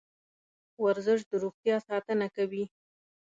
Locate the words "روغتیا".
1.43-1.75